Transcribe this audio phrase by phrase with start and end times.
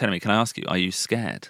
[0.00, 1.48] Teremi, can I ask you, are you scared?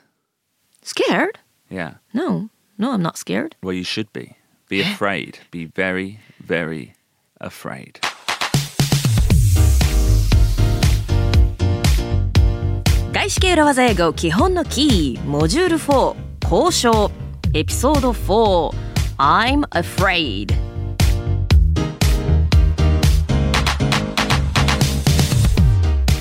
[0.83, 1.39] Scared?
[1.69, 1.99] Yeah.
[2.13, 3.55] No, no, I'm not scared.
[3.63, 4.35] Well, you should be.
[4.69, 5.39] Be afraid.
[5.53, 6.95] be very, very
[7.41, 8.01] afraid.
[15.19, 16.17] Module 4
[19.21, 20.59] I'm afraid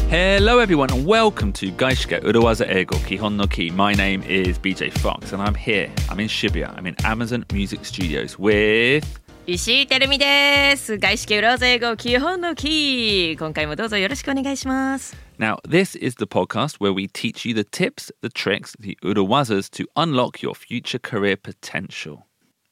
[0.09, 3.71] Hello, everyone, and welcome to Gaishike Urawaza Ego Kihon no Ki.
[3.71, 5.91] My name is BJ Fox, and I'm here.
[6.09, 6.77] I'm in Shibuya.
[6.77, 9.05] I'm in Amazon Music Studios with.
[9.47, 18.97] 石井てるみです外資系裏技英語基本のキー今回もどうぞよろしくお願いします Now, this is the podcast where we teach you the tips, the tricks, the
[19.05, 22.25] urawazas to unlock your future career potential.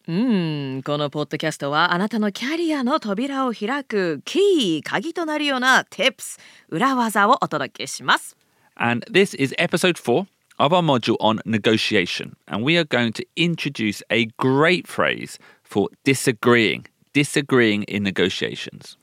[0.08, 6.40] うんこのポッドキャストはあなたのキャリアの扉を開くキー鍵となるような tips
[6.70, 8.38] 裏技をお届けします
[8.76, 12.36] And this is episode four of our module on negotiation.
[12.48, 18.98] And we are going to introduce a great phrase for disagreeing, disagreeing in negotiations.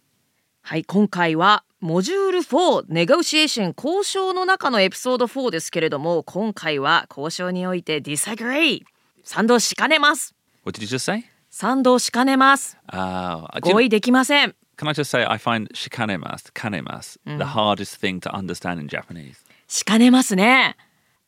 [0.62, 8.80] はい今回はモジュール4ネゴシエーション交渉の中のエピソード4ですけれども今回は交渉において disagree
[9.22, 11.24] 賛同しかねます What did you just say?
[11.50, 18.30] 賛同しかねます Uh, 合意できません can I just say, I find shikanemas, kanemas, the hardest thing to
[18.34, 19.36] understand in Japanese.
[19.68, 20.76] しかねますね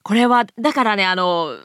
[0.02, 1.58] これはだからねあの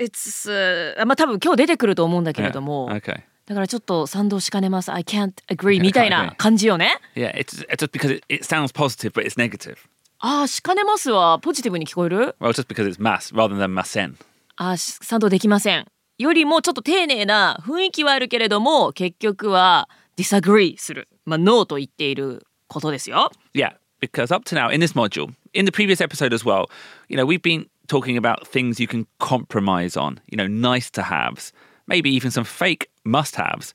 [0.00, 0.48] It's、
[0.96, 3.22] uh, まあ多分今日出てくると思うんだけれども、Yeah, Okay.
[3.46, 9.36] だからちょっと賛同しかねます I can't agree みたいな感じよね Yeah, it's, just because it, it sounds positive, but it's
[9.38, 9.76] negative.
[10.18, 14.14] ああしかねますはポジティブに聞こえる Well, just because it's mas rather than masen.
[14.56, 15.86] あーし賛同できません
[16.18, 26.00] よりもちょっと丁寧な雰囲気はあるけれども結局は disagree するまあ no と言っていることですよ Yeah, because up to now in this module, in the previous
[26.00, 26.66] episode as well,
[27.08, 31.02] you know, we've been talking about things you can compromise on, you know, nice to
[31.02, 31.52] haves,
[31.86, 33.72] maybe even some fake must haves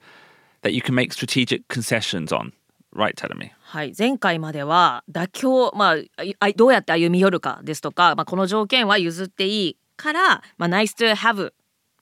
[0.61, 2.51] that you can make strategic concessions on.
[2.96, 3.51] Right, Tadami?
[3.62, 11.53] はい前回までは妥協まああどうやって歩み寄るかですとか、まあ、この条件は譲っていいから、まあ、nice to have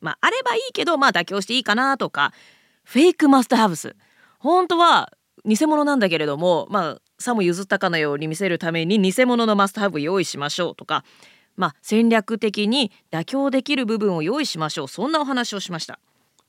[0.02, 2.34] まああればいいけどまあ妥協していいかなとか
[2.84, 3.96] フェイクマストハブス。
[4.40, 5.12] 本当は
[5.46, 11.04] 偽物なんだけれどもまあさも譲ったかのように見せるために偽物のマストハブ用意しましょうとか
[11.56, 14.88] まあ戦略的に妥協できる部分を用意しましょう。
[14.88, 16.00] そんなお話をしました。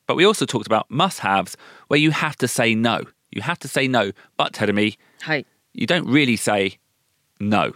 [0.07, 3.07] But we also talked about must haves where you have to say no.
[3.31, 5.45] You have to say no, but Tadami, はい。
[5.73, 6.79] you don't really say
[7.39, 7.73] no.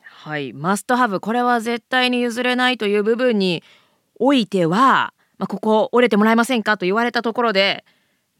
[0.00, 3.62] はい、マストハブこれは絶対に譲れないという部分に
[4.18, 7.84] おいては、まあ、ここ折れてもらえませんかと言われたところで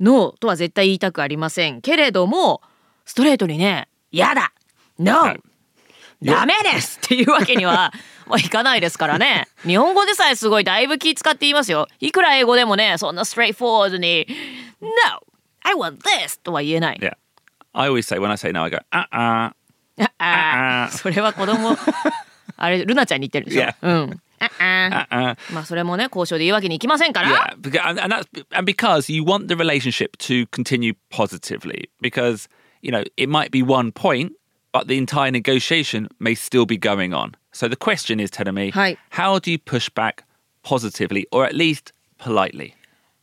[0.01, 2.61] ノーとは絶対言いたくありませんけれども
[3.05, 4.53] ストレートにね「やだ
[4.99, 5.41] ノー、はい
[6.23, 7.93] ダメです!」っていうわけには
[8.27, 14.27] まあいかないですからね日本語でさえすごいだいぶ気使って言いますよいくら英語でもねそんなストレートフォワードに
[14.81, 14.89] 「No!
[15.63, 16.99] I want this!」とは言えない。
[17.01, 17.17] Yeah.
[17.77, 19.09] I always say, when I say no, I go, uh uh.
[19.13, 19.55] あ
[20.19, 21.77] ああそれは子供
[22.57, 23.63] あれルナちゃんに言ってるでしょ。
[23.63, 23.75] Yeah.
[23.83, 24.21] うん。
[24.59, 25.37] Uh uh.
[25.53, 27.57] まあそれもね交渉で言うわけにいきませんから。
[27.63, 31.89] Yeah, and, and that's and because you want the relationship to continue positively.
[32.01, 32.49] Because
[32.83, 34.33] you know it might be one point,
[34.73, 37.35] but the entire negotiation may still be going on.
[37.53, 38.97] So the question is, Hi.
[39.11, 40.25] how do you push back
[40.65, 42.75] positively, or at least politely?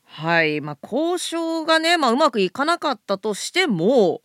[0.05, 0.61] はい。
[0.61, 4.21] まあ交渉がねまあうまくいかなかったとしても、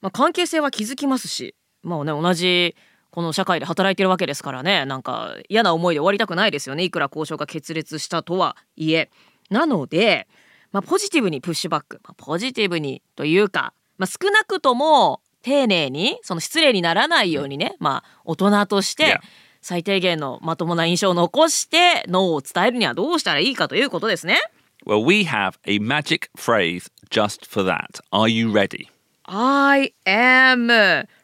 [0.00, 2.74] まあ関係性は築きますし、まあね同じ
[3.10, 9.10] この社会で働いてるわけですからねなんか嫌な思いで終わりたくないですよねいくら交渉が決裂したとはいえ
[9.50, 10.28] なので、
[10.72, 19.20] まあ、ポジティブにプッシュバック、まあ、ポジティブにというか、まあ、少なくとも丁寧にその失礼にならないようにね、まあ大人とし.て
[19.62, 24.38] 最低限のまともな印象を残してノーを伝えるにはどうしたらいいかということですね。
[24.86, 28.00] Well, we have a magic phrase just for that.
[28.10, 28.88] Are you ready?
[29.24, 30.68] I am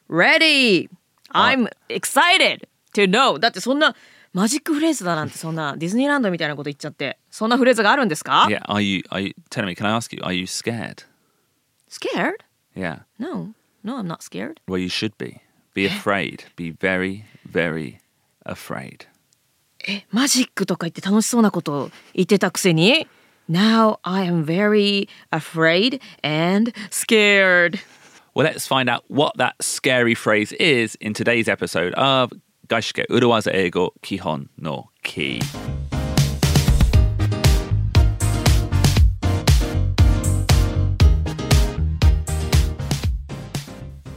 [0.08, 0.88] ready.
[1.32, 3.38] I'm excited to know.
[3.38, 3.94] だってそんな
[4.32, 8.62] マジックフレーズだなんてそんなディズニーランドみたいなこと言っちゃってそんなフレーズがあるんですか Yeah.
[8.66, 9.02] Are you?
[9.10, 9.34] Are you?
[9.50, 9.74] Tell me.
[9.74, 10.22] Can I ask you?
[10.22, 11.04] Are you scared?
[11.88, 12.44] Scared?
[12.74, 13.00] Yeah.
[13.18, 13.54] No.
[13.82, 14.60] No, I'm not scared.
[14.66, 15.40] Well, you should be.
[15.74, 16.44] Be afraid.
[16.56, 18.00] Be very, very
[18.44, 19.06] afraid.
[19.88, 23.06] え、マジックとか言って楽しそうなこと言ってたくせに
[23.48, 27.78] Now I am very afraid and scared.
[28.36, 32.30] Well, let's find out what that scary phrase is in today's episode of
[32.68, 35.40] Gaishike Uruwaza Eigo Kihon no Ki.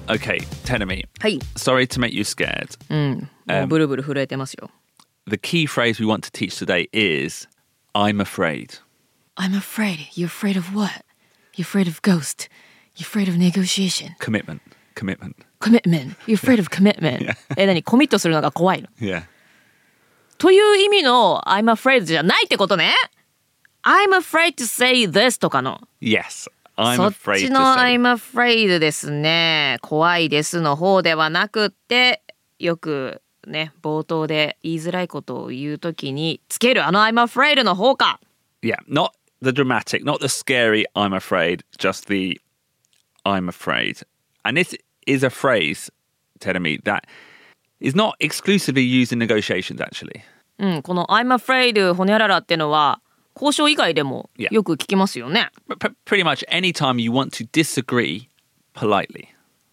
[0.09, 1.05] Okay, Tenami.
[1.21, 1.39] Hi.
[1.55, 2.71] Sorry to make you scared.
[2.89, 7.47] Mm, um, the key phrase we want to teach today is
[7.95, 8.79] I'm afraid.
[9.37, 10.09] I'm afraid.
[10.11, 11.05] You're afraid of what?
[11.55, 12.49] You're afraid of ghosts.
[12.99, 14.15] You're afraid of negotiation.
[14.19, 14.61] Commitment.
[14.95, 15.35] Commitment.
[15.59, 16.17] Commitment.
[16.27, 17.33] You're afraid of commitment.
[17.55, 19.23] え、何コミットするのが怖いの Yeah.
[20.37, 22.93] という意味の I'm afraid じゃないってことね。
[23.83, 25.79] I'm afraid to say this とかの。
[26.01, 26.49] Yes.
[26.75, 27.95] I'm そっ afraid ち to の say.
[27.95, 29.77] I'm afraid ですね。
[29.81, 32.21] 怖いですの方ではなくって、
[32.57, 38.19] よくね、冒頭で言いづらいことを言うときにつけるあの I'm afraid の方か。
[38.61, 39.11] Yeah, not
[39.41, 42.39] the dramatic, not the scary I'm afraid, just the
[43.29, 44.01] I'm afraid.
[44.43, 45.89] And this is a phrase,
[46.39, 47.03] Teremi, that
[47.79, 50.21] is not exclusively used in negotiations actually.
[50.57, 53.01] うん、この I'm afraid ほにゃららってのは
[53.35, 54.53] 交渉以外でも Yeah.
[54.53, 55.49] よく聞きますよね。
[55.69, 58.27] But p- pretty much any time you want to disagree
[58.73, 59.27] politely.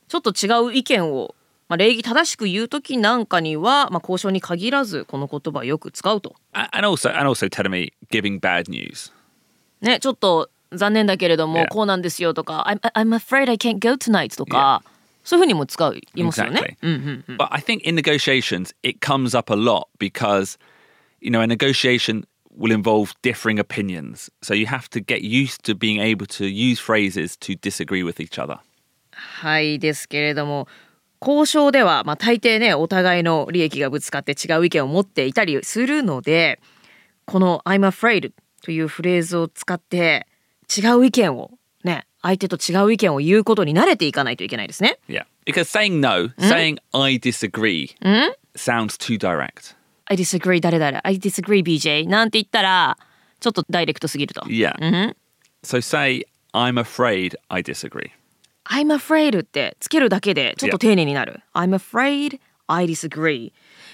[0.09, 1.35] ちょっと違う意見を、
[1.69, 6.37] まあ、礼儀正しく言うときなんかには、まあ、交渉に限らずこの言葉をよく使うと。
[6.53, 9.13] And also, and also Teremi giving bad news.
[9.81, 14.83] ね、ちょっと残念だけれども.こうなんですよとか、I'm, I'm afraid I can't go tonight とか、
[15.25, 15.85] そういうふうにも使
[16.15, 16.77] いますよね。
[16.83, 17.37] Exactly.
[17.37, 20.59] But I think in negotiations, it comes up a lot because,
[21.21, 22.25] you know, a negotiation
[22.57, 24.31] will involve differing opinions.
[24.43, 28.21] So you have to get used to being able to use phrases to disagree with
[28.21, 28.59] each other.
[29.13, 30.69] はいですけれども
[31.23, 36.61] 交渉では、まあ、大抵ねお互いの利益がぶつかって違う意見を持っていたりするので
[37.25, 40.27] この「I'm afraid」というフレーズを使って
[40.75, 41.53] 違う意見を
[41.85, 44.99] ね相手と違う意見を言うことに慣れていかないといけないですね。
[45.09, 45.25] Yeah.
[45.45, 47.97] Because saying no, saying I disagree
[48.57, 49.77] sounds too direct.
[50.07, 52.99] I disagree 誰々 I disagree BJ なんて言ったら
[53.39, 54.41] ちょっとダイレクトすぎると。
[54.43, 55.15] Yeah.
[55.63, 58.11] So say, I'm afraid I disagree.
[58.65, 61.41] I'm afraid ってつけるだけでちょっと丁寧になる。
[61.55, 63.53] I'm afraid I disagree。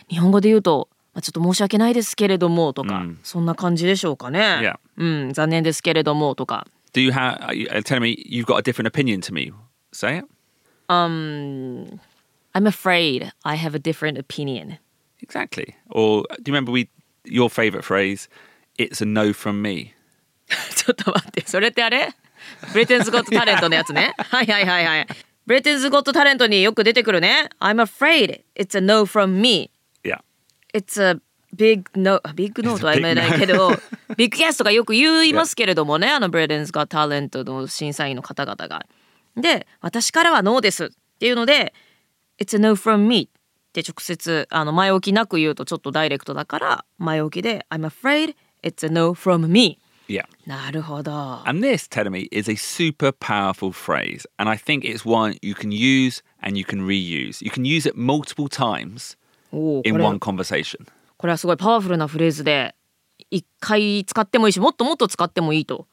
[0.09, 4.41] 日本語で言うと、まあ、ちょっと申し訳ないですけれどもとか、そんな感じでしょうかね。
[4.41, 4.79] Yeah.
[4.97, 6.67] うん、残念ですけれどもとか。
[6.93, 9.53] Do you have, uh, tell me you've got a different opinion to me?
[9.93, 10.27] Say it.
[10.89, 12.01] Um,
[12.55, 14.79] I'm afraid I have a different opinion.
[15.23, 15.75] Exactly.
[15.91, 16.89] Or do you remember we,
[17.25, 18.29] your favorite phrase?
[18.79, 19.95] It's a no from me.
[20.75, 22.15] ちょっと待って、それってあれ
[22.73, 24.15] Britain's Got Talent のやつね。
[24.19, 25.07] はいはいはいはい。
[25.47, 27.49] Britain's Got Talent によく出てくるね。
[27.61, 29.71] I'm afraid it's a no from me.
[30.73, 31.21] It's a
[31.55, 33.71] big no big no とは言えないけど
[34.17, 38.87] big yes とかよく言いますけれどもねあの Britain's Got Talent の審査員の方々が。
[39.37, 40.89] で私からはノーですっ
[41.19, 41.73] ていうので
[42.39, 49.79] 「It's a no from me」って直接あの前置きなく言うとちょっとダイレクトだから前置きで「I'm afraid it's a no from me
[50.09, 51.43] Yeah.」なるほど。
[51.47, 54.27] And this, Telemi, is a super powerful phrase.
[54.37, 57.43] And I think it's one you can use and you can reuse.
[57.43, 59.17] You can use it multiple times
[59.53, 60.87] in れ one conversation.
[61.17, 62.75] これはすごいパワフルなフレーズで
[63.31, 65.87] 一回使ってもいいしもっともっと使ってもいいと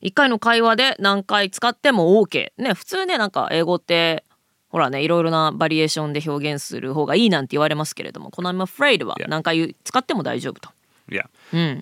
[0.00, 4.24] 一回の会話で何回使っても OK ね普通ねなんか英語って
[4.68, 10.70] ほらねいろいろなバリエーションで表現する方がいいなんて言われますけれどもこの I'm afraid は.何回使っても大丈夫と
[11.06, 11.26] Yeah.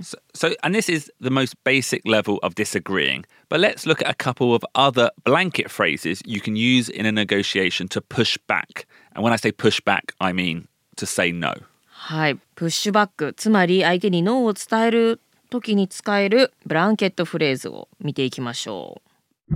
[0.00, 3.25] So, so, and this is the most basic level of disagreeing.
[3.49, 7.12] But let's look at a couple of other blanket phrases you can use in a
[7.12, 8.84] negotiation to push back.
[9.14, 11.54] And when I say push back, I mean to say no.
[11.89, 19.02] はいプッシュバックつまり相手にノーを伝える時に使えるブランケットフレーズを見ていきましょ
[19.49, 19.54] う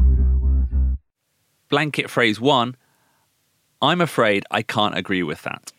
[1.70, 2.76] Blanket phrase one
[3.82, 5.72] I'm afraid I can't agree with that.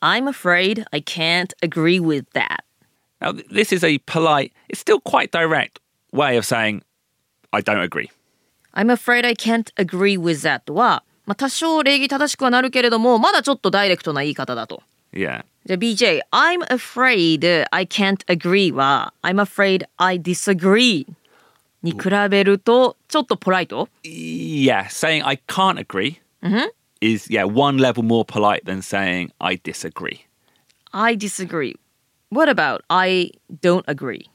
[0.00, 2.64] I'm afraid I can't agree with that
[3.20, 5.80] Now, th- this is a polite, it's still quite direct
[6.12, 6.82] way of saying,
[7.52, 8.10] I don't agree.
[8.74, 14.82] I'm afraid I can't agree with that は、 まあ、多少礼儀正しくはなるけれども、まだちょっとダイレクトな言い方だと。
[15.12, 15.44] Yeah.
[15.66, 21.06] じゃあ BJ、I'm afraid I can't agree は、I'm afraid I disagree
[21.82, 21.98] に比
[22.30, 24.84] べると、ちょっとポライト Yeah.
[24.84, 26.20] Saying I can't agree
[27.00, 30.26] is, yeah, one level more polite than saying I disagree.
[30.92, 31.76] I disagree.
[32.30, 34.30] What about I don't agree?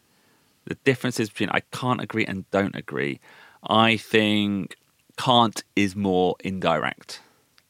[0.67, 3.19] The differences between I can't agree and don't agree,
[3.63, 4.77] I think
[5.17, 7.21] can't is more indirect.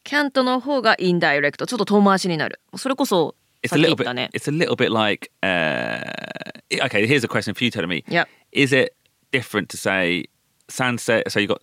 [0.05, 1.65] can't の方がインダイレクト。
[1.67, 2.60] ちょっと遠回しになる。
[2.75, 4.03] それこそ、 It's さ a っき言 little っ bit.
[4.05, 4.29] たね。
[4.33, 5.31] It's a little bit like.
[5.41, 8.03] Uh, okay, here's a question for you, telling me.
[8.10, 8.27] Yep.
[8.51, 8.93] Is it
[9.31, 10.25] different to say
[10.69, 11.24] Sansei?
[11.29, 11.62] So you got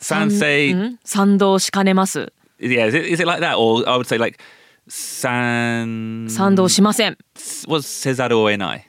[0.00, 0.72] Sansei.
[0.74, 2.32] うん賛同しかねます。
[2.60, 4.38] Yeah, is it, is it like that, or I would say like
[4.88, 7.18] San 賛同しません。
[7.66, 8.82] was Cesaru or Enai?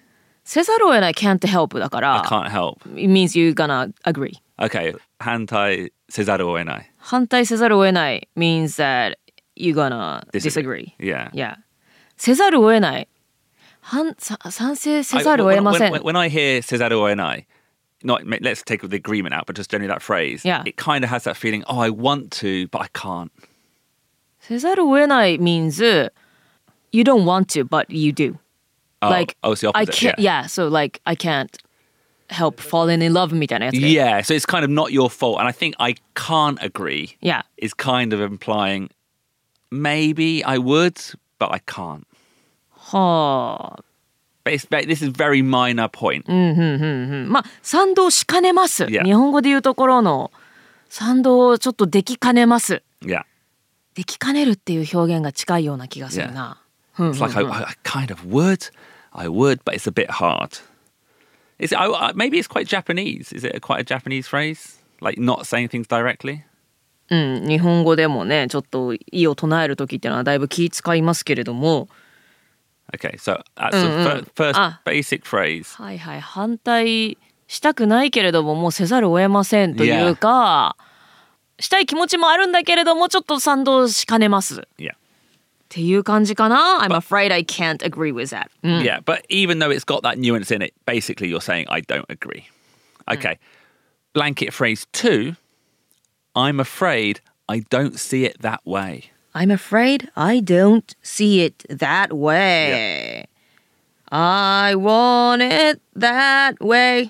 [0.43, 2.77] せざるを得ない can't help だか I ら、 can't help.
[3.00, 4.33] it means you gonna agree.
[4.59, 4.93] Okay,
[6.12, 6.83] Hantai Cesaru or Enai.
[6.97, 9.15] 反対せざるを得ない means that
[9.55, 10.93] you're gonna disagree.
[11.00, 11.29] Yeah.
[11.33, 11.55] Yeah.
[12.17, 13.07] せざるを得ない。
[13.81, 15.93] 反さ賛成せ I- ざるを when, 得ません。
[15.93, 17.45] when, when I hear Cesaru and I,
[18.03, 20.63] not let's take the agreement out, but just generally that phrase, Yeah.
[20.65, 21.63] it kind of has that feeling.
[21.67, 23.29] Oh, I want to, but I can't.
[24.39, 25.81] せざるを得ない means
[26.91, 28.38] you don't want to, but you do.
[29.01, 30.15] Oh, like oh, it's the I opposite.
[30.15, 30.19] can't.
[30.19, 30.45] Yeah.
[30.47, 31.50] So like I can't
[32.29, 33.88] help falling in love みたいなやつで。
[33.88, 35.39] Yeah, so it's kind of not your fault.
[35.39, 37.43] And I think I can't agree Yeah.
[37.57, 38.89] is kind of implying
[39.71, 40.95] maybe I would,
[41.39, 42.03] but I can't.
[42.71, 43.83] はあ。
[44.45, 46.29] But it's, but this is very minor point.
[47.27, 48.83] まあ賛同しかねます。
[48.85, 49.03] Yeah.
[49.03, 50.31] 日本語で言うところの
[50.89, 52.83] 賛同ちょっとできかねます。
[53.01, 53.23] Yeah.
[53.95, 56.59] できかねるっていう表現が近いような気がするな。
[56.97, 58.69] It's like I, I kind of would,
[59.12, 60.62] I would, but it's a bit hard.
[61.60, 63.32] Is it, I, maybe it's quite Japanese.
[63.32, 64.78] Is it a, quite a Japanese phrase?
[65.00, 66.42] Like not saying things directly?
[67.10, 71.88] うん、日本語でもねちょっと意を唱える時っていうのはだいぶ気使いますけれども
[72.94, 74.80] Okay, so that's the fir- first Ah.
[74.84, 75.74] basic phrase.
[75.82, 80.76] はいはい反対したくないけれどももうせざるを得ませんというか、
[81.58, 84.92] したい気持ちもあるんだけれどもちょっと賛同しかねますっ Yeah.
[85.69, 90.19] ていう感じかな I'm afraid I can't agree with that、うん Yeah, but even though it's got that
[90.19, 92.43] nuance in it, basically you're saying, I don't agree.
[93.12, 93.39] Okay.
[94.13, 95.35] Blanket phrase two
[96.35, 99.12] I'm afraid I don't see it that way.
[99.33, 107.09] I'm afraid I don't see it that way、I want it that way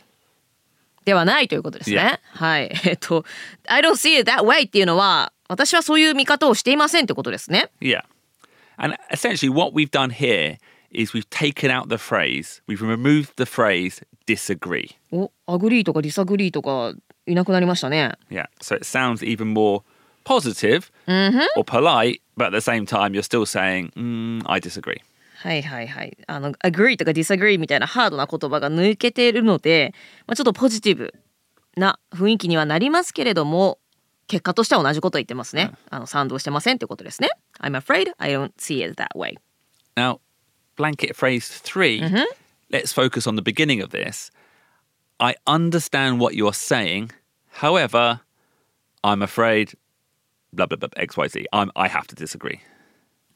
[1.03, 1.97] ではないということですね。
[1.97, 2.19] Yeah.
[2.37, 2.71] はい。
[2.85, 3.25] えっと、
[3.67, 7.69] I don't see it that way っていうのは、私はそういう見方をしていませんってことですね。
[7.81, 8.03] Yeah.
[8.78, 10.58] And essentially, what we've done here
[10.90, 14.96] is we've taken out the phrase, we've removed the phrase disagree.
[15.12, 16.94] Oh, お、agree とか disagree とか
[17.26, 18.12] いなくなりましたね。
[18.30, 19.82] Yeah, so it sounds even more
[20.24, 21.38] positive mm-hmm.
[21.56, 25.00] or polite, but at the same time, you're still saying, mm, I disagree.
[25.40, 26.16] はいはいはい。
[26.26, 29.94] あの、agree とか disagree みたいなハードな言葉が抜けているので、
[30.26, 31.14] まあ、ちょっとポジティブ
[31.76, 33.78] な雰囲気にはなりますけれども、
[34.28, 35.72] 結果としては同じこと言ってますね。
[35.90, 37.30] あの、賛同してませんってことですね。
[37.60, 39.36] I'm afraid I don't see it that way.
[39.96, 40.20] Now,
[40.76, 42.26] blanket phrase 3 let
[42.70, 44.30] let's focus on the beginning of this.
[45.18, 47.10] I understand what you're saying.
[47.60, 48.20] However,
[49.02, 49.74] I'm afraid,
[50.52, 51.46] blah, blah, blah, XYZ.
[51.52, 52.60] I'm, I have to disagree.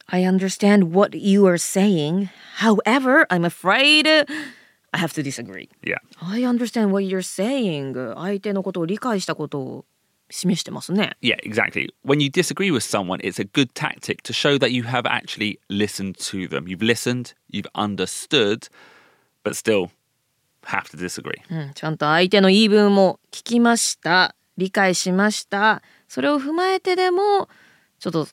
[0.08, 2.28] I understand what you are saying.
[2.56, 5.70] However, I'm afraid I have to disagree.
[5.82, 5.98] Yeah.
[6.20, 7.94] I understand what you're saying.
[8.14, 9.84] 相手のことを理解したことを
[10.32, 11.16] 示してますね。
[11.20, 11.90] Yeah, exactly.
[12.04, 15.58] When you disagree with someone, it's a good tactic to show that you have actually
[15.68, 16.66] listened to them.
[16.66, 18.68] You've listened, you've understood,
[19.44, 19.90] but still
[20.64, 21.42] have to disagree.
[21.50, 24.34] うん、ちゃんと相手の言い分も聞きました。
[24.56, 25.82] 理解しました。
[26.08, 27.48] それを踏まえてでも、
[27.98, 28.28] ちょっと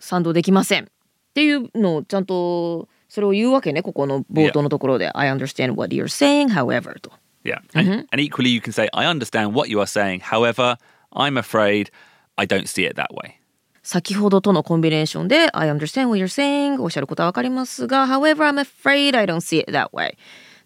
[0.00, 0.84] 賛同できません。
[0.84, 0.86] っ
[1.34, 3.82] ていうのをちゃんとそれを言うわけね。
[3.82, 5.10] ここの冒頭のところで。
[5.14, 7.12] I understand what you're saying, however と。
[7.44, 7.60] Yeah.
[7.74, 10.20] And, and equally, you can say, I understand what you are saying.
[10.20, 10.78] However,
[11.13, 11.91] I'm afraid
[12.35, 13.39] I don't see it that way.
[13.81, 19.89] 先ほどとのコンビネーションで I understand what you're saying おっしゃることはわかりますが However I'm afraid I don't see it that
[19.91, 20.15] way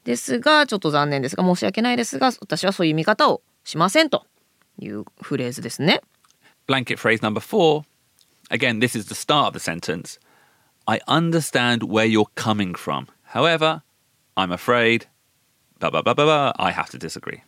[0.04, 4.26] ですがちょっと残念ですが申し訳ないですが私はそういう見方をしませんと
[4.80, 6.02] いうフレーズですね
[6.68, 7.84] Blanket phrase number four.
[8.50, 10.18] Again, this is the start of the sentence.
[10.88, 13.08] I understand where you're coming from.
[13.34, 13.82] However,
[14.38, 15.08] I'm afraid,
[15.80, 17.42] blah, blah, blah, blah, blah, I have to disagree.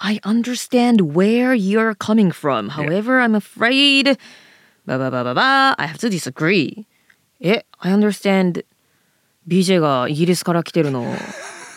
[0.00, 4.16] I understand where you're coming from However I'm afraid
[4.86, 6.84] バババババ I have to disagree
[7.40, 8.64] え I understand
[9.46, 11.04] BJ がイギリスから来てるの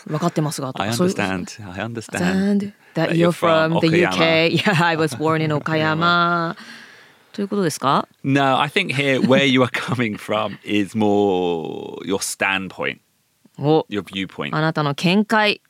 [0.07, 1.71] 分かってますがと I かそういう understand.
[1.71, 2.19] I understand.
[2.19, 4.51] understand that that you're you're from from the Okayama.
[4.51, 4.65] UK.
[4.65, 6.55] Yeah, I was born in Okayama.
[7.33, 12.99] ということですか No, I think here where you are coming from is more your standpoint,
[13.57, 14.53] お your viewpoint.
[14.55, 15.64] あなたの見解 Yeah.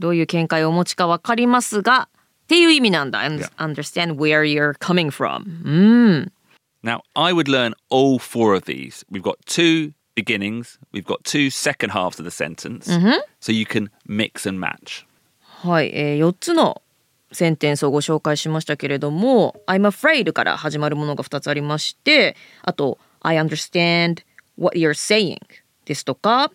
[0.00, 2.08] どういう見解をお持ちか分かりますが
[2.44, 3.20] っていう意味なんだ。
[3.22, 3.48] Yeah.
[3.58, 5.44] Understand where you're coming from.
[5.64, 5.70] う
[6.24, 6.32] ん。
[6.82, 9.04] Now, I would learn all four of these.
[9.10, 12.90] We've got two beginnings, we've got two second halves of the sentence,
[13.40, 15.06] so you can mix and match.
[15.62, 16.80] はい、えー、4つの
[17.32, 24.24] センテンスをご紹介しましたけれども I'm afraid から始まるものが2つありましてあと I understand
[24.58, 25.38] what you're saying
[25.84, 26.50] ですとか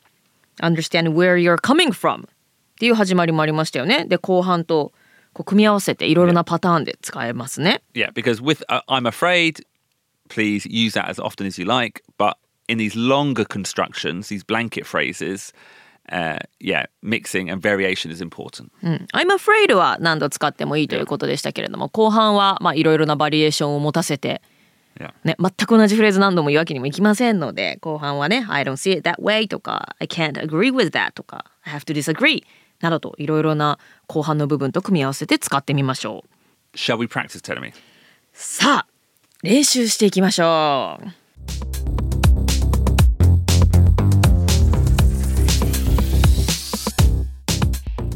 [0.62, 2.28] understand where you're coming from
[2.76, 4.92] っていう始まりもありましたよねで後半と
[5.34, 9.66] こう組み合わせていろいろなパターンで使えますね Yeah, because with uh, I'm afraid,
[10.30, 12.36] please use that as often as you like, but
[12.68, 15.54] in these longer constructions, these blanket phrases,
[16.12, 18.72] uh, yeah, mixing and variation is important.
[18.84, 24.42] うん、I'm afraid は何度使ってもいいということでしたけれども後半はまあいろいろなバリエーションを持たせて、
[24.98, 25.12] Yeah.
[25.26, 31.74] ね、全く同じフレーズ何度も言うわけにもいきませんので後半はね I don't see it that way とか I can't agree with that とか I
[31.74, 32.46] have to disagree
[32.86, 36.24] などといろいろな後半の部分と組み合わせて使ってみましょ
[36.74, 36.78] う。
[36.78, 37.74] Shall we practice, Telemi?
[38.32, 38.88] さあ
[39.42, 41.08] 練習していきましょう。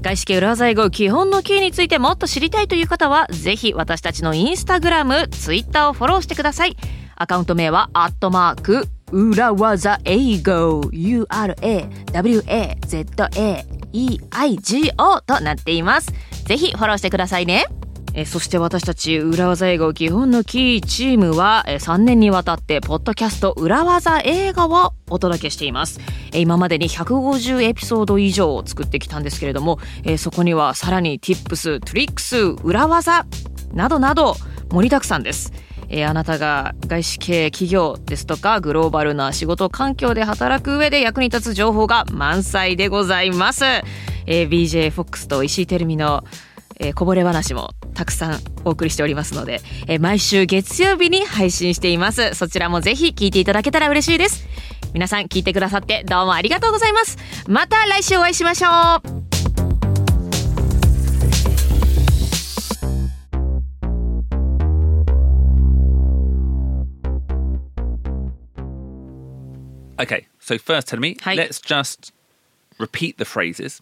[0.02, 6.78] 外資系裏技英語基本のキーについてもっと知りたいという方はぜひ私たちのインスタグラム、ツイッターをフォローしてください。
[7.16, 10.90] アカウント名はアットマーク裏技英語
[13.94, 16.14] EIGO となっています。
[16.46, 17.66] ぜひフォローしてくださいね。
[18.14, 26.00] えそして私たち裏技英語基本のキーチームはえ3年にわたってポッドキャスト裏技映画をお届けしています。
[26.34, 33.26] え今までに150エピソード以上を作ってきたんですけれどもえそこにはさらに Tips、トリックス、裏技
[33.74, 34.36] などなど
[34.72, 35.54] 盛りだくさんです。
[35.90, 46.24] えーあなたが外資系企業ですとかグローバルな仕事環境で働く上で役に立つ情報が満載でございます、えー BJFOX と石井てるみの
[46.80, 52.34] えーこぼれ話もたくさんお送りしておりますので、えー毎週月曜日に配信しています。
[52.36, 54.48] そちらもぜひ聞いていただけたら嬉しいです。
[54.94, 57.18] 皆さん聞いてくださってどうもありがとうございます。
[57.48, 59.19] また来週お会いしましょう。
[70.00, 71.34] Okay, so first, Telemi, Hi.
[71.36, 72.12] let's just
[72.78, 73.82] repeat the phrases.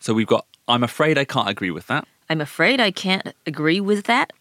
[0.00, 2.06] So we've got I'm afraid I can't agree with that.
[2.28, 4.32] I'm afraid I can't agree with that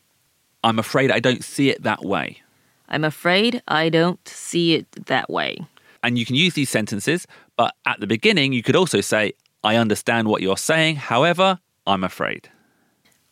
[0.64, 2.42] I'm afraid I don't see it that way.
[2.88, 5.58] I'm afraid I don't see it that way
[6.04, 7.26] And you can use these sentences,
[7.56, 10.98] but at the beginning, you could also say, I understand what you're saying.
[10.98, 12.50] However, I'm afraid.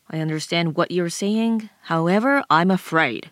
[0.10, 3.32] I understand what you're saying however I'm afraid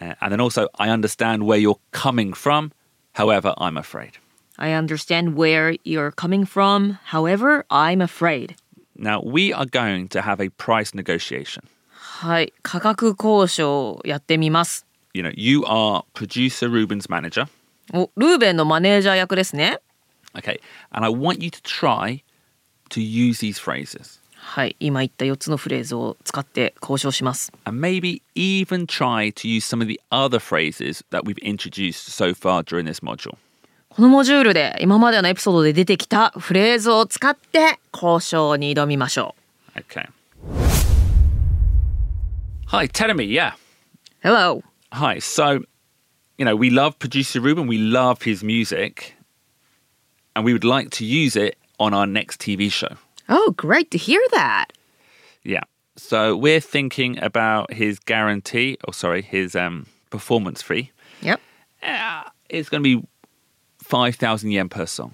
[0.00, 2.72] Uh, and then also, I understand where you're coming from.
[3.17, 4.13] However, I'm afraid.
[4.57, 8.55] I understand where you're coming from however I'm afraid
[8.95, 11.63] Now, we are going to have a price negotiation.
[11.95, 17.47] はい価格交渉をやってみます You know, you are producer Ruben's manager.
[17.93, 19.79] おルーベンのマネージャー役ですね
[20.35, 20.59] Okay.
[20.91, 22.23] And I want you to try
[22.89, 30.38] to use these phrases はい今言った4つのフレーズを使って交渉します and maybe even try to use some of the other
[30.38, 33.36] phrases that we've introduced so far during this module.
[33.90, 39.34] このモジュールで今までのエピソードで出てきたフレーズを使って交渉に挑みましょ
[39.76, 40.08] Okay.
[42.68, 43.30] Hi, Telemi.
[43.30, 43.52] Yeah.
[43.52, 43.56] う
[44.22, 45.18] Hello Hi.
[45.20, 45.62] So,
[46.38, 47.68] you know, we love producer Ruben.
[47.68, 49.14] We love his music.
[50.34, 52.96] And we would like to use it on our next TV show.
[53.28, 54.66] Oh great to hear that
[55.42, 55.62] Yeah.
[55.96, 60.92] So we're thinking about his guarantee, or sorry, his um, performance fee.
[61.22, 61.40] Yep
[61.82, 63.06] Uh, it's going to be
[63.82, 65.12] 5,000 yen per song.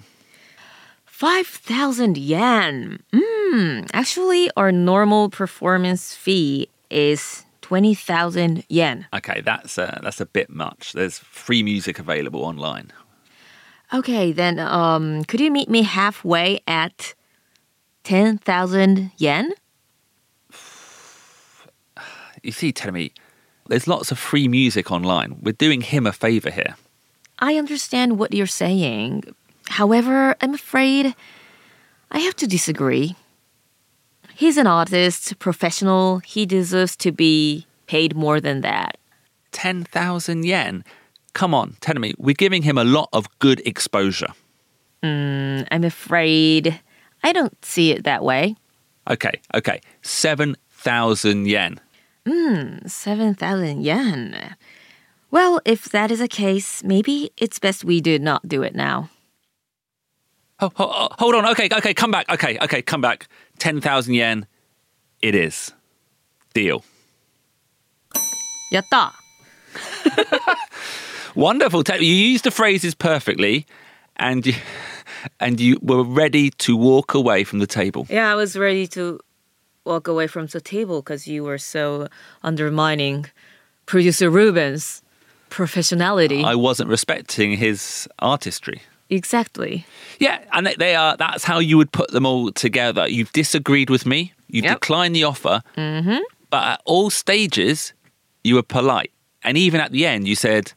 [1.07, 3.03] 5,000 yen.
[3.13, 9.07] Mm, actually, our normal performance fee is 20,000 yen.
[9.15, 10.93] Okay, that's uh, that's a bit much.
[10.93, 12.91] There's free music available online.
[13.93, 17.15] Okay, then um, could you meet me halfway at
[18.05, 19.53] 10,000 yen?
[22.43, 23.13] You see, Telemi,
[23.69, 25.39] there's lots of free music online.
[25.43, 26.77] We're doing him a favor here.
[27.39, 29.25] I understand what you're saying.
[29.69, 31.15] However, I'm afraid
[32.11, 33.17] I have to disagree.
[34.35, 36.19] He's an artist, professional.
[36.19, 38.99] He deserves to be paid more than that.
[39.53, 40.85] 10,000 yen.
[41.33, 44.33] Come on, Telemi, we're giving him a lot of good exposure.
[45.03, 46.81] Hmm, I'm afraid
[47.25, 48.55] I don't see it that way.
[49.11, 49.81] Okay, okay.
[50.03, 51.81] 7,000 yen.
[52.27, 54.55] Hmm, 7,000 yen.
[55.31, 59.09] Well, if that is the case, maybe it's best we do not do it now.
[60.61, 61.47] Oh, oh, oh, hold on.
[61.49, 62.31] Okay, okay, come back.
[62.31, 63.27] Okay, okay, come back.
[63.59, 64.47] 10,000 yen.
[65.23, 65.73] It is.
[66.53, 66.85] Deal.
[68.73, 69.13] Yatta.
[71.35, 71.83] Wonderful.
[71.99, 73.67] You used the phrases perfectly,
[74.17, 74.55] and you
[75.41, 78.07] and you were ready to walk away from the table.
[78.11, 79.21] Yeah, I was ready to
[79.85, 82.09] walk away from the table because you were so
[82.43, 83.27] undermining
[83.87, 85.03] producer Ruben's
[85.51, 86.43] professionality.
[86.45, 88.83] I wasn't respecting his artistry.
[89.11, 89.87] exactly.
[90.19, 91.17] Yeah, and they- they are.
[91.17, 93.07] That's how you would put them all together.
[93.07, 94.33] You've disagreed with me.
[94.49, 94.81] You've Yep.
[94.81, 95.63] declined the offer.
[95.77, 96.19] Mm-hmm.
[96.51, 97.93] But at all stages,
[98.43, 100.73] you were polite, and even at the end, you said,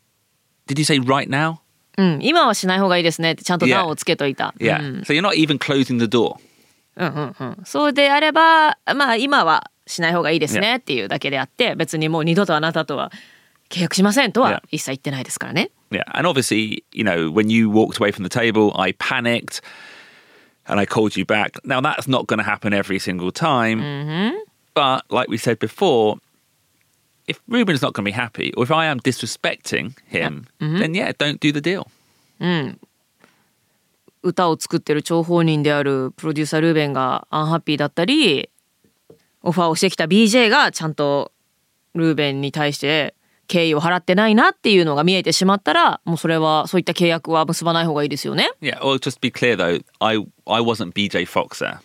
[0.68, 1.62] "Did you say right now?"
[1.98, 3.72] うん、今はしない方がいいですねってちゃんと Yeah.
[3.72, 4.54] 段をつけといた。
[4.60, 4.80] Yeah.
[4.80, 6.36] うん So you're not even closing the door.
[6.96, 13.12] うんうんうん、そうであればまあ今はしない方がいいですねっていうだけであって別にもう二度とあなたとは
[13.70, 14.44] 契約しませんと Yeah.
[14.44, 15.72] は一切言ってないですからね。
[15.92, 16.04] Yeah.
[16.14, 19.62] And obviously, you know, when you walked away from the table, I panicked
[20.68, 21.60] and I called you back.
[21.64, 23.82] Now, that's not going to happen every single time.
[24.74, 26.18] But like we said before,
[27.28, 31.12] if Ruben's not going to be happy, or if I am disrespecting him, then yeah,
[31.18, 31.88] don't do the deal.
[34.24, 38.50] 歌を作ってる張本人であるプロデューサールーベンがアンハッピーだったり
[39.42, 41.32] オファーをしてきた BJ がちゃんと
[41.96, 43.14] ルーベンに対して
[43.48, 48.50] 敬意を払ってないなっていうのが見えてしまったらもうそれはそういった契約は結ばない方がいいですよね。
[48.62, 48.80] Yeah.
[48.80, 51.80] Well, just be clear though, I I wasn't BJ Fox there.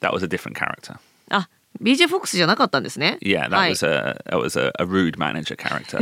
[0.00, 0.98] That was a different character.
[1.30, 1.48] あ
[1.82, 3.18] BJ フォックスじゃなかったんですね。
[3.20, 5.98] Yeah, that はい was a that was a, a rude manager character.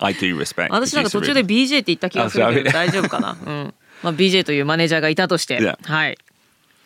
[0.00, 0.68] I do respect.
[0.70, 1.44] 私なんか途中で.
[1.44, 5.76] BJ って言った気がするけど大丈夫かな、うんまあ、BJ というマネージャーがいたとして、Yeah.
[5.82, 6.18] はい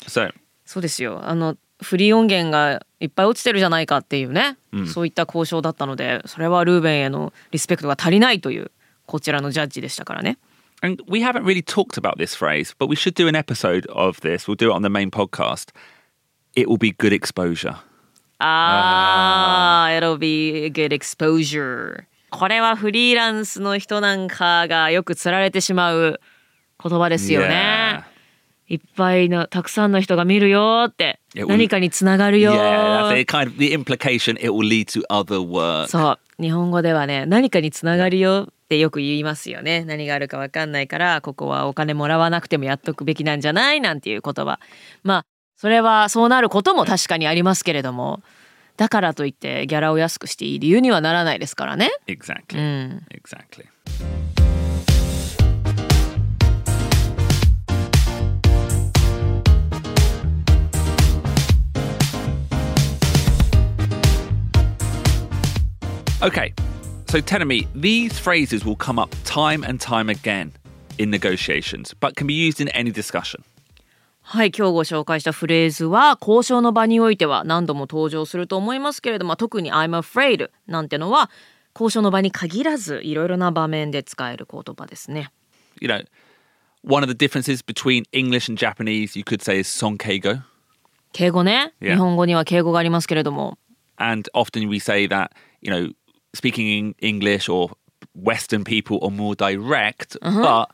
[0.07, 0.33] So
[0.65, 4.57] そうですよあのフリー音源がいっぱい落ちてるじゃないかっていうね、
[4.93, 8.71] そういった交渉だったのでそれはルーベンへのリスペクトが足りないという
[9.07, 10.39] こちらのジャッジでしたからね
[10.83, 14.21] And we haven't really talked about this phrase, but we should do an episode of
[14.21, 14.47] this.
[14.47, 15.71] We'll do it on the main podcast.
[16.55, 17.77] It will be good exposure.
[18.39, 19.99] あー。
[19.99, 22.05] it'll be a good exposure.
[22.31, 26.21] これはフリーランスの人なんかがよくつられてしまう
[26.83, 28.03] 言葉ですよね、
[28.69, 31.21] いっぱいのたくさんの人が見るよって。
[31.35, 32.53] 何かにつながるよ。
[32.53, 33.33] Yeah, that's it.
[33.33, 35.87] Kind of the implication it will lead to other work.
[35.87, 36.43] そう。
[36.43, 39.85] 日本語ではね何かにつながるよってよく言いますよね。
[39.85, 43.81] 何があるか分かんないからここはお金もらわなくてもやっとくべきなんじゃない？
[43.81, 44.59] なんていう言葉。
[45.05, 45.27] まあ
[45.65, 48.21] それはそうなることも確かにありますけれども
[48.77, 53.01] だからといってギャラを安くしていい理由にはならないですからね Exactly.
[53.09, 53.65] Exactly.
[66.21, 66.53] Okay,
[67.09, 70.53] so me these phrases will come up time and time again
[70.99, 73.43] in negotiations, but can be used in any discussion.
[74.27, 81.31] はい今日ご紹介したフレーズは交渉の場においては何度も登場すると思いますけれども特に「I'm afraid」なんてのは
[81.75, 85.31] 交渉の場に限らずいろいろな場面で使える言葉ですね。
[85.81, 86.07] You know,
[86.83, 90.41] one of the differences between English and Japanese, you could say, is sonkeigo.
[91.13, 91.93] 敬語ね、Yeah.
[91.93, 93.59] 日本語には敬語がありますけれども
[93.99, 95.93] and often we say that you know
[96.35, 97.77] speaking in english or
[98.21, 100.69] western people are more direct but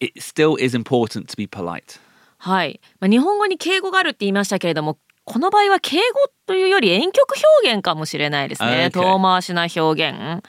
[0.00, 2.00] it still is important to be polite
[2.44, 6.02] はい、まあ、日本語に敬語があるって言いましたけれどもこの場合は敬語
[6.46, 8.90] というより遠曲表現かもしれないですね。
[8.92, 9.00] Okay.
[9.00, 10.44] 遠回しな表現。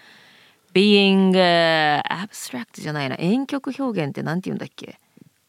[0.74, 5.00] being、uh, abstract じゃないな遠曲表現ってなんて言うんだっけ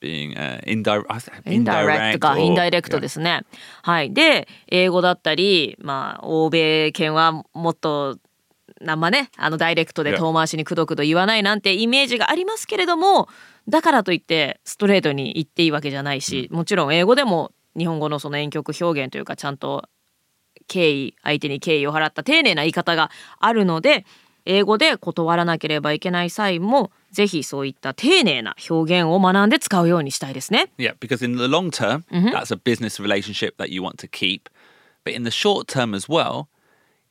[0.01, 2.21] ？Being uh, indirect インダイレク
[2.89, 3.01] トか、yeah.
[3.01, 3.43] ですね。
[3.83, 4.13] はい。
[4.15, 8.19] で、英語だったり、まあ、欧米圏はもっと、
[8.81, 13.29] なんまね、あの、ダイレクトで.遠回しにくどくど言わないなんてイメージがありますけれども、
[13.69, 19.89] だからといって、ストレートに言っていいわけじゃないし、もちろん英語でも日本語のその遠曲表現というか、ちゃんと
[20.69, 24.05] 敬意、相手に敬意を払った丁寧な言い方があるので、
[24.45, 30.71] 英語で断らなければいけない際も、ぜひそういった丁寧な表現を学んで使うようにしたいですね。
[30.79, 34.43] yeah because in the long term that's a business relationship that you want to keep
[35.05, 36.47] but in the short term as well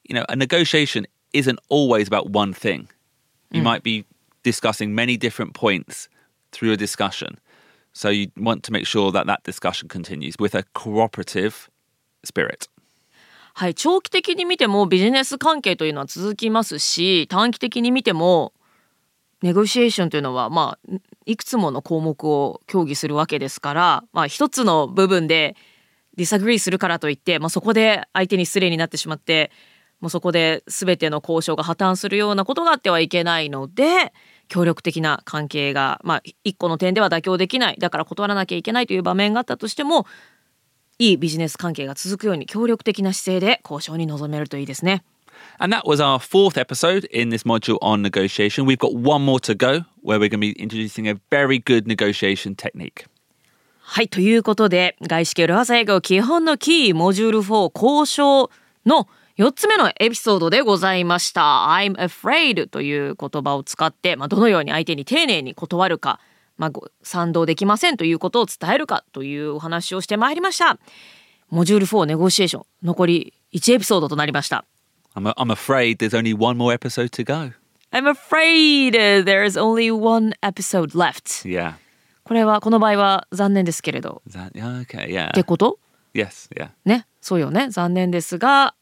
[0.08, 2.88] you know a negotiation isn't always about one thing
[3.52, 4.06] you might be
[4.43, 6.10] discussing many different points
[6.52, 7.38] through a discussion
[7.93, 11.69] so you want to make sure that that discussion continues with a cooperative
[12.24, 12.69] spirit
[13.58, 18.52] はい、長期的に見てもビジネス関係というのは続きますし短期的に見ても
[19.41, 25.56] ネゴシエーションというのはまあいくつもの項目を協議するわけですから、まあ、一つの部分で
[26.17, 29.52] ディサグリーするからといって、まあ、そこで相手に失礼になってしまって
[30.01, 34.13] もうそこで全ての交渉が破綻するようなことがあってはいけないので
[34.47, 40.05] 協力的な関係が、まあ、一個の点では妥協できないだから断らなきゃいけないという場面があったとしても
[40.99, 45.03] いいビジネス関係が続くように協力的な姿勢で交渉に臨めるといいですね。
[45.60, 48.65] And that was our fourth episode in this module on negotiation.
[48.65, 51.86] We've got one more to go where we're going to be introducing a very good
[51.86, 53.08] negotiation technique.
[53.88, 58.49] はい、ということで外資系裏技英語基本のキーモジュール4交渉
[58.86, 61.41] の4つ目のエピソードでございました。
[61.69, 66.21] I'm afraid という言葉を使って、まあ、どのように相手に丁寧に断るか、
[66.58, 70.80] まあ、ご賛同できませんということを伝えるかというお話をしてまいりました。
[71.50, 74.63] モジュール4ネゴシエーション残り1エピソードとなりました。
[75.15, 77.52] I'm, I'm afraid there's only one more episode to go.
[77.91, 81.45] I'm afraid uh, there is only one episode left.
[81.45, 81.74] Yeah.
[82.24, 84.21] これはこの場合は残念ですけれど。
[84.30, 85.32] That okay, yeah.
[85.32, 85.78] ってこと
[86.13, 86.69] ？Yes, yeah.
[86.86, 87.69] ね、そうよね。
[87.69, 88.76] 残念ですが、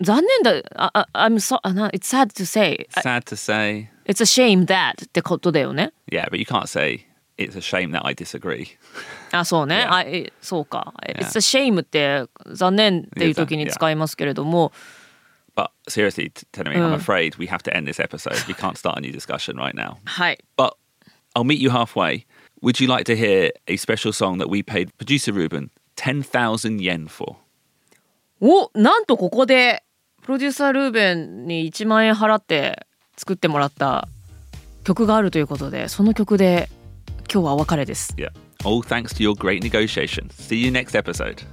[0.00, 0.62] 残念だ。
[0.76, 2.86] あ、あ、I'm so, あな it's sad to say.
[2.90, 3.90] Sad to say.
[4.06, 5.92] It's a shame that ってことだよね。
[6.10, 7.06] Yeah, but you can't say
[7.38, 8.66] it's a shame that I disagree.
[9.32, 9.84] あ、そうね。
[9.86, 9.92] Yeah.
[9.92, 10.92] あ、えそうか。
[11.06, 11.18] Yeah.
[11.20, 13.70] It's a shame って残念っていう時に Yeah.
[13.70, 14.72] 使いますけれども、
[15.56, 18.34] But seriously, t- telling me, I'm afraid we have to end this episode.
[18.48, 19.98] We can't start a new discussion right now.
[20.04, 20.38] はい。
[20.56, 20.72] But
[21.36, 22.26] I'll meet you halfway.
[22.62, 27.06] Would you like to hear a special song that we paid producer Ruben 10,000 yen
[27.06, 27.36] for?
[28.40, 29.84] お、なんとここで
[30.29, 32.85] プロデューサールーベンに1万円払って
[33.17, 34.07] 作ってもらった
[34.83, 36.69] 曲があるということで、その曲で
[37.33, 38.13] 今日はお別れです。
[38.15, 38.29] Yeah.
[38.63, 40.29] All thanks to your great negotiation.
[40.29, 41.43] See you next episode.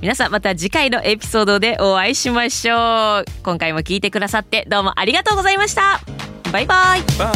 [0.00, 6.00] 皆さんまた次回のエピソードでお会いしましょう今回も聞いてくださってどうもありがとうございました
[6.52, 7.32] バイバイ Bye.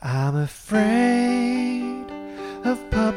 [0.00, 1.61] I'm afraid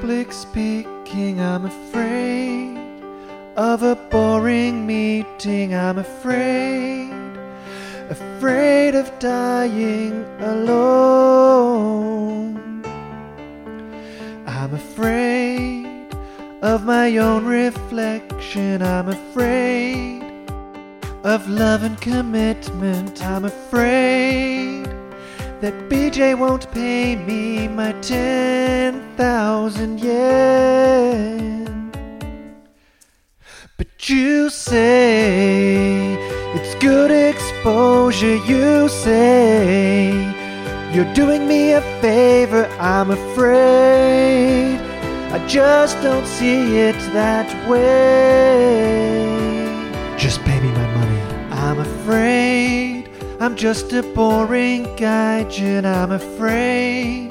[0.06, 1.42] public speaking.
[1.42, 2.78] I'm afraid
[3.58, 5.74] of a boring meeting.
[5.74, 7.10] I'm afraid,
[8.12, 11.64] afraid of dying alone.
[14.46, 16.14] I'm afraid
[16.62, 18.84] of my own reflection.
[18.84, 20.22] I'm afraid
[21.24, 23.24] of love and commitment.
[23.24, 24.85] I'm afraid
[25.66, 31.92] that BJ won't pay me my 10,000 yen.
[33.76, 36.14] But you say
[36.54, 38.36] it's good exposure.
[38.46, 40.12] You say
[40.94, 42.68] you're doing me a favor.
[42.80, 44.78] I'm afraid
[45.32, 48.15] I just don't see it that way.
[53.46, 55.86] I'm just a boring gaijin.
[55.86, 57.30] I'm afraid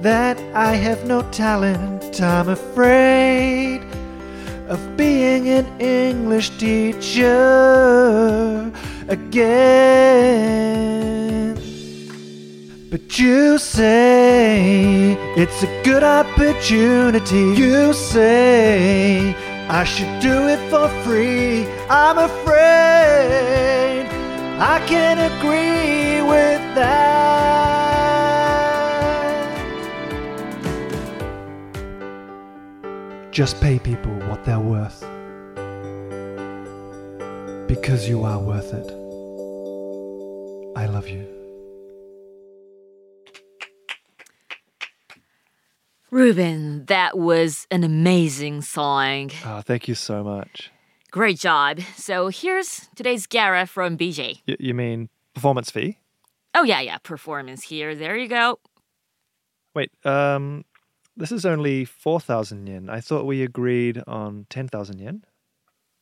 [0.00, 2.18] that I have no talent.
[2.18, 3.82] I'm afraid
[4.68, 7.28] of being an English teacher
[9.08, 10.24] again.
[12.90, 17.52] But you say it's a good opportunity.
[17.60, 19.36] You say
[19.68, 21.66] I should do it for free.
[21.90, 23.74] I'm afraid
[24.56, 26.94] I can agree with that.
[33.32, 35.00] Just pay people what they're worth.
[37.66, 38.88] Because you are worth it.
[40.78, 41.26] I love you.
[46.12, 50.70] Ruben that was an amazing song Oh, thank you so much.
[51.14, 55.98] Great job so here's today's Gara from BJ Y- you mean performance fee?
[56.56, 58.58] oh yeah yeah performance here there you go
[59.76, 60.64] Wait, um,
[61.16, 62.88] this is only 4,000 yen.
[62.88, 65.24] I thought we agreed on 10,000 yen.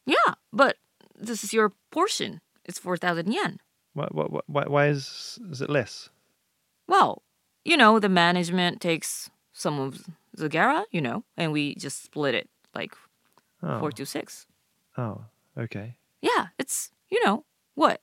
[0.07, 0.77] yeah but
[1.15, 3.59] this is your portion it's 4000 yen
[3.93, 6.09] Why, why, why, why is, is it less?
[6.89, 7.23] well
[7.67, 12.35] you know the management takes some of the Gara you know and we just split
[12.35, 12.95] it like
[13.79, 14.47] four to six
[14.97, 15.25] oh
[15.59, 15.97] okay.
[16.21, 18.01] Yeah, it's, you know, what?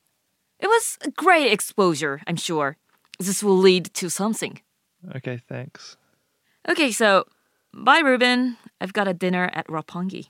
[0.59, 2.75] It was a great exposure, I'm sure.
[3.17, 4.59] This will lead to something.
[5.15, 5.95] Okay, thanks.
[6.67, 7.25] Okay, so
[7.73, 8.57] bye, Ruben.
[8.81, 10.27] I've got a dinner at Rapongi.